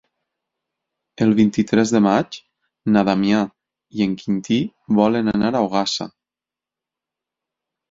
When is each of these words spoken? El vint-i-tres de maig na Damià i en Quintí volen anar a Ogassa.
El 1.25 1.33
vint-i-tres 1.39 1.93
de 1.95 2.01
maig 2.05 2.39
na 2.95 3.05
Damià 3.11 3.43
i 3.99 4.03
en 4.07 4.17
Quintí 4.23 4.59
volen 5.03 5.35
anar 5.37 5.55
a 5.61 5.65
Ogassa. 5.69 6.11